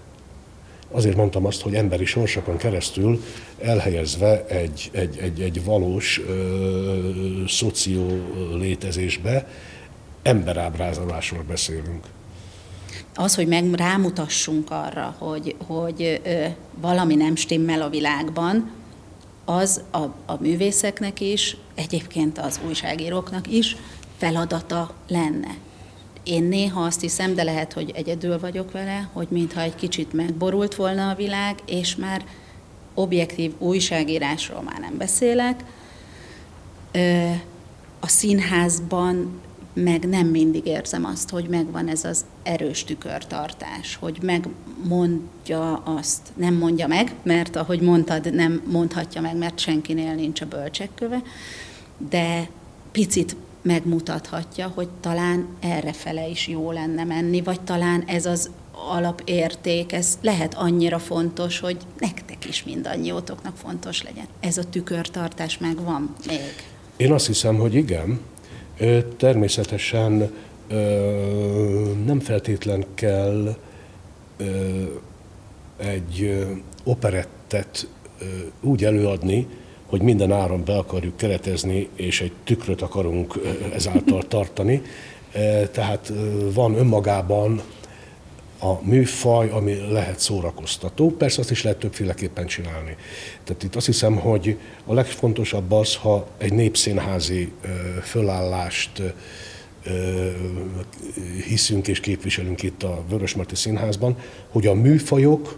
[0.91, 3.23] Azért mondtam azt, hogy emberi sorsokon keresztül
[3.61, 8.07] elhelyezve egy, egy, egy, egy valós ö, szoció
[8.57, 9.47] létezésbe,
[10.21, 12.05] emberábrázolásról beszélünk.
[13.15, 16.21] Az, hogy meg rámutassunk arra, hogy, hogy
[16.81, 18.71] valami nem stimmel a világban,
[19.45, 23.75] az a, a művészeknek is, egyébként az újságíróknak is
[24.17, 25.55] feladata lenne.
[26.23, 30.75] Én néha azt hiszem, de lehet, hogy egyedül vagyok vele, hogy mintha egy kicsit megborult
[30.75, 32.25] volna a világ, és már
[32.93, 35.63] objektív újságírásról már nem beszélek.
[37.99, 39.41] A színházban
[39.73, 46.53] meg nem mindig érzem azt, hogy megvan ez az erős tükörtartás, hogy megmondja azt, nem
[46.53, 51.21] mondja meg, mert ahogy mondtad, nem mondhatja meg, mert senkinél nincs a bölcsekköve,
[52.09, 52.49] de
[52.91, 58.49] picit megmutathatja, hogy talán erre fele is jó lenne menni, vagy talán ez az
[58.89, 64.25] alapérték, ez lehet annyira fontos, hogy nektek is mindannyiótoknak fontos legyen.
[64.39, 66.39] Ez a tükörtartás meg van még.
[66.97, 68.19] Én azt hiszem, hogy igen.
[69.17, 70.31] Természetesen
[72.05, 73.55] nem feltétlen kell
[75.77, 76.45] egy
[76.83, 77.87] operettet
[78.61, 79.47] úgy előadni,
[79.85, 83.39] hogy minden áron be akarjuk keretezni, és egy tükröt akarunk
[83.73, 84.81] ezáltal tartani.
[85.71, 86.13] Tehát
[86.53, 87.61] van önmagában
[88.63, 91.11] a műfaj, ami lehet szórakoztató.
[91.11, 92.95] Persze azt is lehet többféleképpen csinálni.
[93.43, 97.51] Tehát itt azt hiszem, hogy a legfontosabb az, ha egy népszínházi
[98.01, 99.01] fölállást
[101.47, 104.17] hiszünk és képviselünk itt a Vörösmarty Színházban,
[104.49, 105.57] hogy a műfajok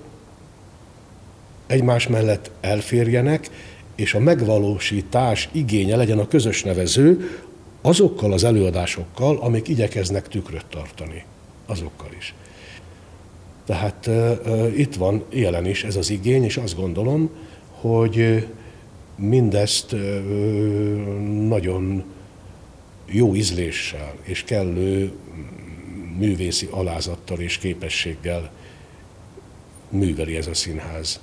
[1.68, 3.50] egymás mellett elférjenek,
[3.96, 7.40] és a megvalósítás igénye legyen a közös nevező
[7.82, 11.24] azokkal az előadásokkal, amik igyekeznek tükröt tartani.
[11.66, 12.34] Azokkal is.
[13.66, 14.10] Tehát
[14.76, 17.30] itt van jelen is ez az igény, és azt gondolom,
[17.72, 18.48] hogy
[19.16, 19.96] mindezt
[21.48, 22.04] nagyon
[23.06, 25.12] jó ízléssel és kellő
[26.18, 28.52] művészi alázattal és képességgel
[29.90, 31.20] műveli ez a színház.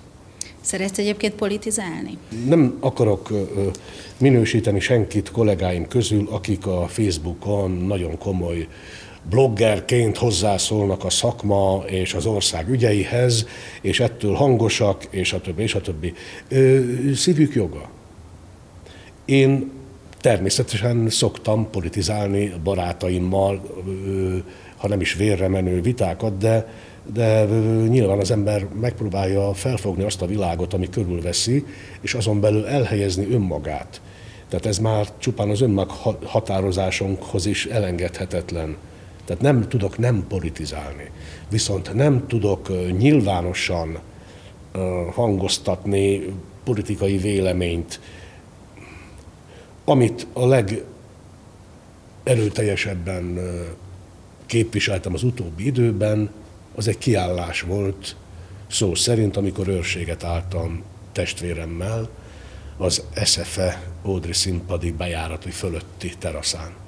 [0.60, 2.18] Szeretsz egyébként politizálni?
[2.46, 3.30] Nem akarok
[4.18, 8.68] minősíteni senkit kollégáim közül, akik a Facebookon nagyon komoly
[9.30, 13.46] bloggerként hozzászólnak a szakma és az ország ügyeihez,
[13.80, 16.14] és ettől hangosak, és a többi, és a többi.
[17.14, 17.90] Szívük joga.
[19.24, 19.70] Én
[20.20, 23.60] természetesen szoktam politizálni barátaimmal,
[24.76, 26.68] ha nem is vérre menő vitákat, de
[27.12, 27.44] de
[27.88, 31.64] nyilván az ember megpróbálja felfogni azt a világot, ami körülveszi,
[32.00, 34.00] és azon belül elhelyezni önmagát.
[34.48, 38.76] Tehát ez már csupán az önmaghatározásunkhoz is elengedhetetlen.
[39.24, 41.10] Tehát nem tudok nem politizálni,
[41.48, 43.98] viszont nem tudok nyilvánosan
[45.14, 48.00] hangoztatni politikai véleményt,
[49.84, 50.46] amit a
[52.24, 53.38] legerőteljesebben
[54.46, 56.30] képviseltem az utóbbi időben,
[56.74, 58.16] az egy kiállás volt,
[58.66, 60.82] szó szerint, amikor őrséget álltam
[61.12, 62.08] testvéremmel
[62.76, 66.81] az SFE Ódri színpadi bejárati fölötti teraszán.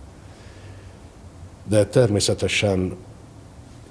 [1.68, 2.96] De természetesen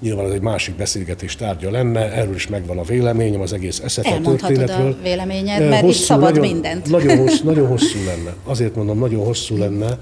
[0.00, 4.38] nyilván ez egy másik beszélgetés tárgya lenne, erről is megvan a véleményem, az egész Elmondhatod
[4.38, 4.96] történetről.
[5.00, 6.90] a véleményed, mert hosszú, itt szabad nagyon, mindent.
[6.90, 8.34] Nagyon hosszú, nagyon hosszú lenne.
[8.44, 9.98] Azért mondom, nagyon hosszú lenne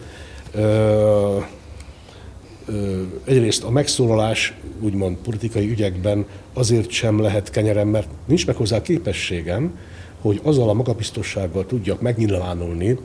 [3.25, 9.79] egyrészt a megszólalás úgymond politikai ügyekben azért sem lehet kenyerem, mert nincs meg hozzá képességem,
[10.21, 12.99] hogy azzal a magabiztossággal tudjak megnyilvánulni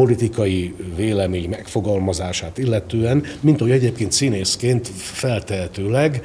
[0.00, 6.22] politikai vélemény megfogalmazását illetően, mint ahogy egyébként színészként feltehetőleg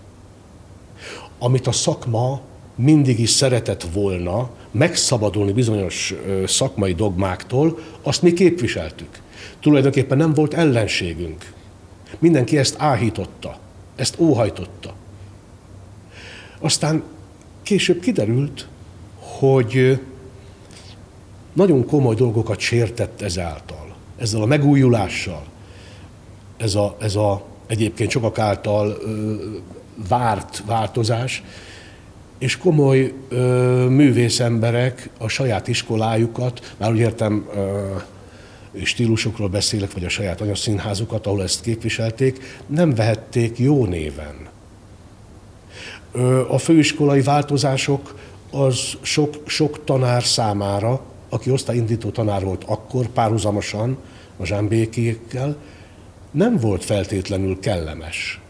[1.40, 2.42] amit a szakma
[2.76, 6.14] mindig is szeretett volna megszabadulni bizonyos
[6.46, 9.22] szakmai dogmáktól, azt mi képviseltük.
[9.60, 11.54] Tulajdonképpen nem volt ellenségünk.
[12.20, 13.58] Mindenki ezt áhította.
[13.96, 14.94] Ezt óhajtotta.
[16.60, 17.04] Aztán
[17.62, 18.68] később kiderült,
[19.40, 20.00] hogy
[21.54, 25.44] nagyon komoly dolgokat sértett ezáltal, ezzel a megújulással.
[26.58, 29.36] Ez a, ez a egyébként sokak által ö,
[30.08, 31.44] várt változás
[32.38, 37.96] és komoly ö, művész emberek a saját iskolájukat, már úgy értem, ö,
[38.84, 44.36] stílusokról beszélek, vagy a saját anyaszínházukat, ahol ezt képviselték, nem vehették jó néven.
[46.12, 48.16] Ö, a főiskolai változások
[48.52, 53.98] az sok, sok tanár számára, aki osztályindító tanár volt akkor párhuzamosan
[54.38, 55.58] a zsámbékiekkel,
[56.32, 58.42] nem volt feltétlenül kellemes.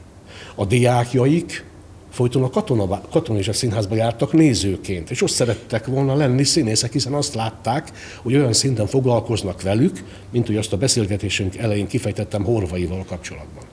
[0.55, 1.65] A diákjaik
[2.09, 7.33] folyton a katona, katonai színházba jártak nézőként, és ott szerettek volna lenni színészek, hiszen azt
[7.33, 7.91] látták,
[8.21, 13.63] hogy olyan szinten foglalkoznak velük, mint hogy azt a beszélgetésünk elején kifejtettem Horvaival kapcsolatban.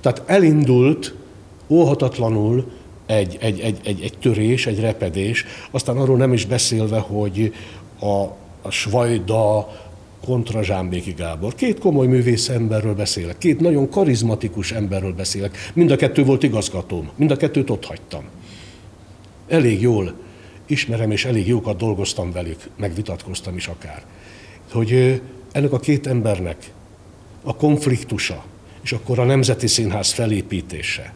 [0.00, 1.14] Tehát elindult
[1.68, 2.70] óhatatlanul
[3.10, 7.54] egy, egy, egy, egy, egy törés, egy repedés, aztán arról nem is beszélve, hogy
[8.00, 8.22] a,
[8.62, 9.68] a Svajda,
[10.24, 11.54] kontra Zsámbéki Gábor.
[11.54, 15.70] Két komoly művész emberről beszélek, két nagyon karizmatikus emberről beszélek.
[15.74, 18.24] Mind a kettő volt igazgatóm, mind a kettőt ott hagytam.
[19.48, 20.14] Elég jól
[20.66, 24.02] ismerem, és elég jókat dolgoztam velük, megvitatkoztam is akár.
[24.72, 26.72] Hogy ennek a két embernek
[27.42, 28.44] a konfliktusa,
[28.82, 31.12] és akkor a Nemzeti Színház felépítése,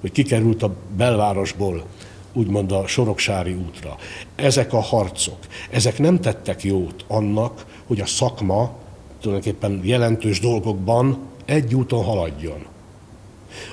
[0.00, 1.86] hogy kikerült a belvárosból
[2.32, 3.96] úgymond a Soroksári útra.
[4.34, 5.38] Ezek a harcok,
[5.70, 8.76] ezek nem tettek jót annak, hogy a szakma
[9.20, 12.66] tulajdonképpen jelentős dolgokban egy úton haladjon.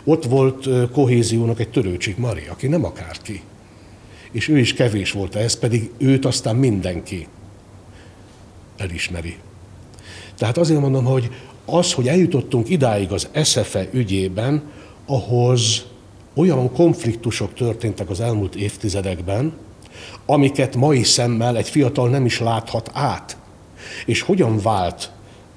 [0.03, 3.41] Ott volt kohéziónak egy törőcsik Mari, aki nem akárki.
[4.31, 7.27] És ő is kevés volt ez, pedig őt aztán mindenki
[8.77, 9.37] elismeri.
[10.37, 11.31] Tehát azért mondom, hogy
[11.65, 14.63] az, hogy eljutottunk idáig az SZFE ügyében,
[15.05, 15.85] ahhoz
[16.33, 19.53] olyan konfliktusok történtek az elmúlt évtizedekben,
[20.25, 23.37] amiket mai szemmel egy fiatal nem is láthat át.
[24.05, 25.11] És hogyan vált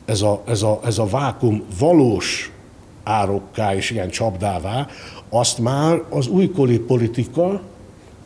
[0.05, 2.51] ez a, ez a, ez a vákum valós
[3.03, 4.87] árokká és ilyen csapdává,
[5.29, 7.61] azt már az újkori politika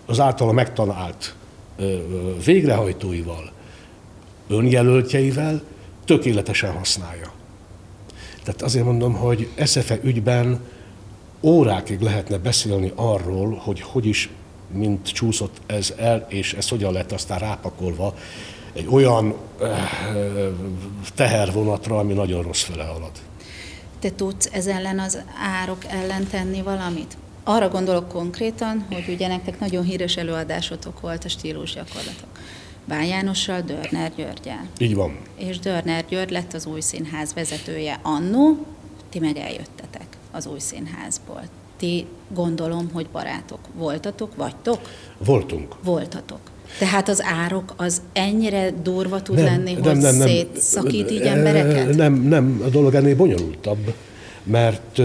[0.07, 1.35] az általa megtalált
[2.45, 3.53] végrehajtóival,
[4.49, 5.63] önjelöltjeivel
[6.05, 7.33] tökéletesen használja.
[8.43, 10.61] Tehát azért mondom, hogy SZFE ügyben
[11.41, 14.31] órákig lehetne beszélni arról, hogy hogy is,
[14.73, 18.15] mint csúszott ez el, és ez hogyan lett aztán rápakolva
[18.73, 19.91] egy olyan eh,
[21.15, 23.11] tehervonatra, ami nagyon rossz fele halad.
[23.99, 25.23] Te tudsz ez ellen az
[25.61, 27.17] árok ellen tenni valamit?
[27.45, 32.29] Arra gondolok konkrétan, hogy ugye nektek nagyon híres előadásotok volt a stílus gyakorlatok.
[32.85, 34.69] Bán Jánossal, Dörner Györgyel.
[34.79, 35.19] Így van.
[35.37, 38.67] És Dörner György lett az új színház vezetője annó,
[39.09, 41.43] ti meg eljöttetek az új színházból.
[41.77, 44.81] Ti gondolom, hogy barátok voltatok, vagytok?
[45.19, 45.75] Voltunk.
[45.85, 46.41] Voltatok.
[46.79, 51.21] Tehát az árok az ennyire durva tud nem, lenni, nem, hogy nem, nem, szétszakít így
[51.21, 51.97] embereket?
[51.97, 53.95] Nem, nem, a dolog ennél bonyolultabb,
[54.43, 55.01] mert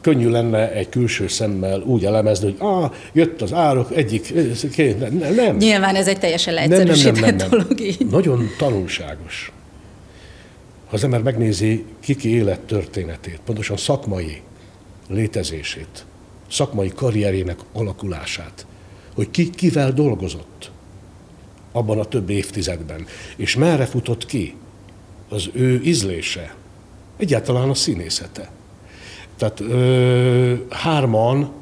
[0.00, 4.34] könnyű lenne egy külső szemmel úgy elemezni, hogy ah, jött az árok, egyik,
[4.98, 5.56] nem, nem.
[5.56, 7.58] Nyilván ez egy teljesen leegyszerűsített nem, nem, nem, nem.
[7.58, 8.06] dolog így.
[8.10, 9.52] Nagyon tanulságos.
[10.90, 14.42] Ha az ember megnézi kiki élettörténetét, pontosan szakmai
[15.08, 16.04] létezését,
[16.50, 18.66] szakmai karrierjének alakulását,
[19.14, 20.70] hogy ki kivel dolgozott
[21.72, 24.54] abban a több évtizedben, és merre futott ki
[25.28, 26.54] az ő ízlése,
[27.16, 28.50] egyáltalán a színészete.
[29.36, 31.52] Tehát ö, hárman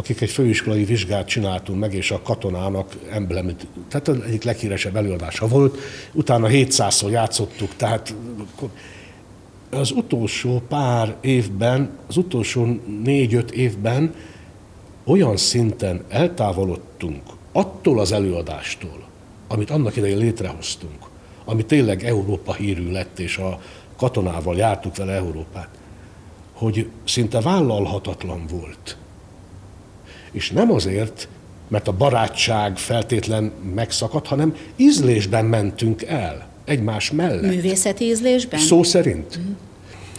[0.00, 5.48] akik egy főiskolai vizsgát csináltunk meg, és a katonának emblemit, tehát az egyik leghíresebb előadása
[5.48, 5.78] volt,
[6.12, 8.14] utána 700-szor játszottuk, tehát
[9.70, 14.14] az utolsó pár évben, az utolsó négy-öt évben
[15.04, 17.22] olyan szinten eltávolodtunk
[17.52, 19.08] attól az előadástól,
[19.48, 21.04] amit annak idején létrehoztunk,
[21.44, 23.60] ami tényleg Európa hírű lett, és a
[23.96, 25.68] katonával jártuk vele Európát,
[26.52, 28.96] hogy szinte vállalhatatlan volt
[30.32, 31.28] és nem azért,
[31.68, 37.54] mert a barátság feltétlen megszakadt, hanem ízlésben mentünk el egymás mellett.
[37.54, 38.60] Művészeti ízlésben?
[38.60, 39.38] Szó szerint.
[39.38, 39.52] Mm.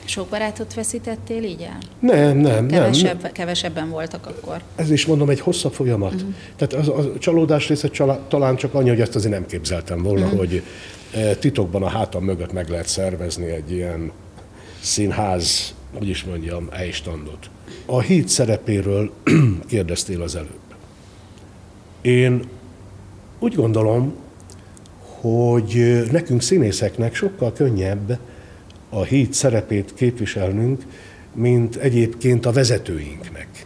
[0.06, 1.78] Sok barátot veszítettél így el?
[2.00, 3.32] Nem, nem, Kevesebb, nem.
[3.32, 4.62] Kevesebben voltak akkor.
[4.76, 6.14] Ez is mondom, egy hosszabb folyamat.
[6.14, 6.34] Uh-huh.
[6.56, 10.26] Tehát az, a csalódás része csalá, talán csak annyi, hogy ezt azért nem képzeltem volna,
[10.26, 10.40] uh-huh.
[10.40, 10.64] hogy
[11.14, 14.12] e, titokban a hátam mögött meg lehet szervezni egy ilyen
[14.82, 17.50] színház, hogy is mondjam, eljstandot.
[17.86, 19.12] A híd szerepéről
[19.68, 20.60] kérdeztél az előbb.
[22.02, 22.44] Én
[23.40, 24.14] úgy gondolom,
[25.22, 28.20] hogy nekünk színészeknek sokkal könnyebb
[28.90, 30.86] a híd szerepét képviselnünk,
[31.34, 33.66] mint egyébként a vezetőinknek.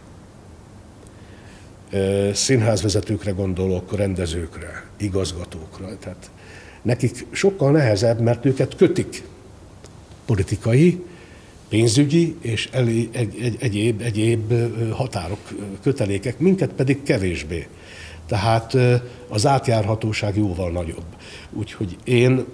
[2.32, 5.98] Színházvezetőkre gondolok, rendezőkre, igazgatókra.
[5.98, 6.30] Tehát
[6.82, 9.22] nekik sokkal nehezebb, mert őket kötik
[10.24, 11.04] politikai
[11.68, 14.52] pénzügyi és egy, egy, egyéb, egyéb
[14.92, 15.38] határok,
[15.82, 17.66] kötelékek, minket pedig kevésbé.
[18.26, 18.76] Tehát
[19.28, 21.04] az átjárhatóság jóval nagyobb.
[21.52, 22.44] Úgyhogy én,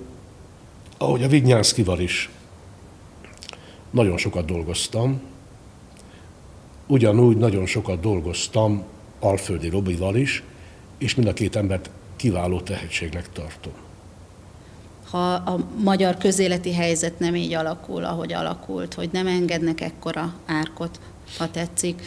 [0.99, 2.31] ahogy a Vignyánszkival is
[3.91, 5.21] nagyon sokat dolgoztam,
[6.87, 8.83] ugyanúgy nagyon sokat dolgoztam
[9.21, 10.43] Alföldi Robival is,
[10.99, 13.73] és mind a két embert kiváló tehetségnek tartom.
[15.13, 21.01] Ha a magyar közéleti helyzet nem így alakul, ahogy alakult, hogy nem engednek ekkora árkot,
[21.39, 22.03] ha tetszik,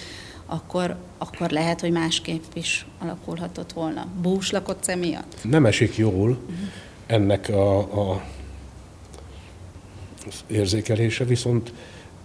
[0.46, 4.08] akkor, akkor lehet, hogy másképp is alakulhatott volna.
[4.22, 5.38] Búslakott emiatt?
[5.44, 6.38] Nem esik jól
[7.06, 8.22] ennek a, a
[10.48, 11.74] érzékelése, viszont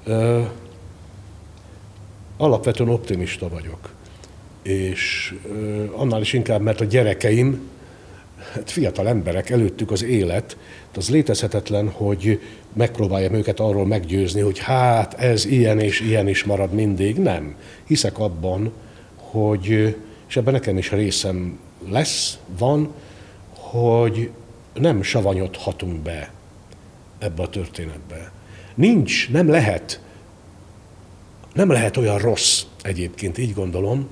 [0.05, 0.43] ö,
[2.37, 3.95] alapvetően optimista vagyok.
[4.63, 7.70] És ö, annál is inkább, mert a gyerekeim,
[8.53, 10.57] hát fiatal emberek, előttük az élet,
[10.97, 12.41] az létezhetetlen, hogy
[12.73, 17.17] megpróbáljam őket arról meggyőzni, hogy hát ez ilyen és ilyen is marad mindig.
[17.17, 17.55] Nem.
[17.87, 18.73] Hiszek abban,
[19.17, 19.97] hogy,
[20.29, 22.93] és ebben nekem is részem lesz, van,
[23.55, 24.31] hogy
[24.75, 26.33] nem savanyodhatunk be
[27.19, 28.33] ebbe a történetbe.
[28.75, 30.01] Nincs, nem lehet,
[31.55, 34.09] nem lehet olyan rossz egyébként, így gondolom,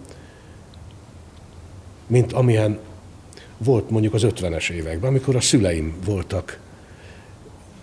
[2.06, 2.78] mint amilyen
[3.58, 6.58] volt mondjuk az 50-es években, amikor a szüleim voltak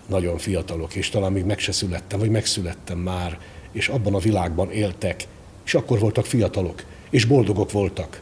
[0.06, 3.38] nagyon fiatalok, és talán még meg se születtem, vagy megszülettem már,
[3.72, 5.24] és abban a világban éltek,
[5.64, 8.20] és akkor voltak fiatalok, és boldogok voltak.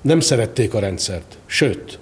[0.00, 1.98] Nem szerették a rendszert, sőt,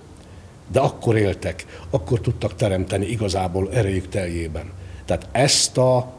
[0.68, 4.70] de akkor éltek, akkor tudtak teremteni igazából erejük teljében.
[5.04, 6.12] Tehát ezt a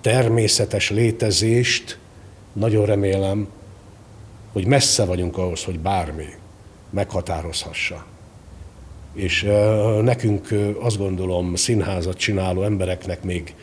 [0.00, 1.98] természetes létezést
[2.52, 3.48] nagyon remélem,
[4.52, 6.26] hogy messze vagyunk ahhoz, hogy bármi
[6.96, 8.06] meghatározhassa.
[9.12, 9.42] És
[10.02, 10.48] nekünk
[10.80, 13.54] azt gondolom színházat csináló embereknek még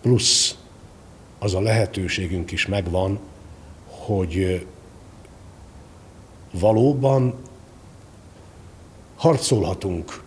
[0.00, 0.56] plusz
[1.38, 3.18] az a lehetőségünk is megvan,
[3.86, 4.66] hogy
[6.50, 7.34] valóban
[9.16, 10.22] harcolhatunk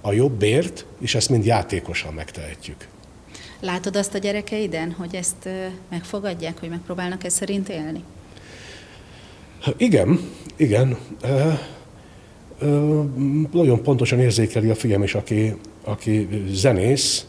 [0.00, 2.88] a jobbért, és ezt mind játékosan megtehetjük.
[3.60, 5.48] Látod azt a gyerekeiden, hogy ezt
[5.88, 8.04] megfogadják, hogy megpróbálnak ezt szerint élni?
[9.76, 10.20] Igen,
[10.56, 10.98] igen
[13.52, 15.54] nagyon pontosan érzékeli a fiam is, aki,
[15.84, 17.26] aki zenész,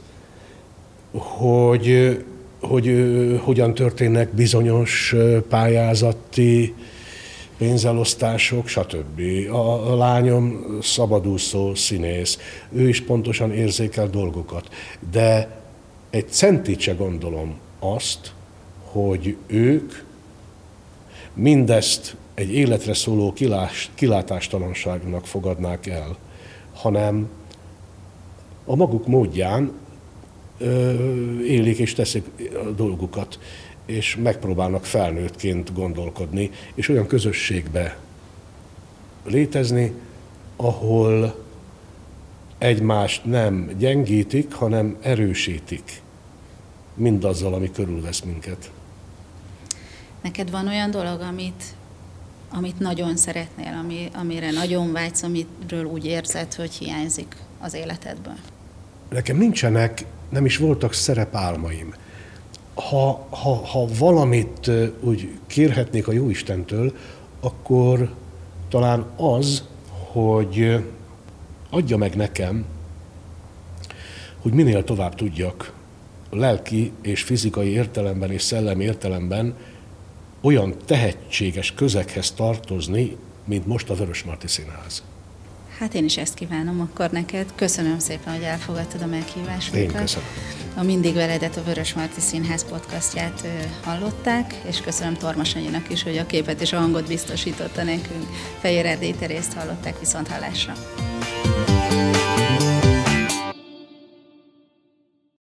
[1.12, 2.18] hogy,
[2.62, 3.06] hogy
[3.44, 5.16] hogyan történnek bizonyos
[5.50, 6.74] pályázati
[7.58, 9.22] pénzelosztások, stb.
[9.52, 12.38] A, a lányom szabadúszó színész,
[12.72, 14.70] ő is pontosan érzékel dolgokat.
[15.12, 15.58] De
[16.10, 18.34] egy centit se gondolom azt,
[18.84, 19.94] hogy ők
[21.34, 26.18] mindezt egy életre szóló kilás, kilátástalanságnak fogadnák el,
[26.74, 27.30] hanem
[28.66, 29.72] a maguk módján
[30.58, 30.94] ö,
[31.40, 33.40] élik és teszik a dolgukat,
[33.86, 37.98] és megpróbálnak felnőttként gondolkodni, és olyan közösségbe
[39.26, 39.94] létezni,
[40.56, 41.44] ahol
[42.58, 46.02] egymást nem gyengítik, hanem erősítik
[46.94, 48.72] mindazzal, ami körülvesz minket.
[50.22, 51.64] Neked van olyan dolog, amit
[52.52, 58.36] amit nagyon szeretnél, ami, amire nagyon vágysz, amiről úgy érzed, hogy hiányzik az életedből?
[59.10, 61.94] Nekem nincsenek, nem is voltak szerepálmaim.
[62.74, 66.96] Ha, ha, ha valamit úgy kérhetnék a Jóistentől,
[67.40, 68.14] akkor
[68.70, 69.64] talán az,
[70.12, 70.86] hogy
[71.70, 72.66] adja meg nekem,
[74.42, 75.74] hogy minél tovább tudjak
[76.30, 79.56] lelki és fizikai értelemben és szellemi értelemben
[80.42, 85.04] olyan tehetséges közekhez tartozni, mint most a Vörösmarty Színház.
[85.80, 87.46] Hát én is ezt kívánom akkor neked.
[87.56, 89.82] Köszönöm szépen, hogy elfogadtad a meghívásunkat.
[89.82, 90.28] Én köszönöm.
[90.76, 93.48] A Mindig Veledet a Vörösmarty Színház podcastját
[93.84, 98.26] hallották, és köszönöm Tormas Anyinak is, hogy a képet és a hangot biztosította nekünk.
[98.60, 99.16] Fejér Erdély
[99.56, 100.74] hallották viszont hallásra.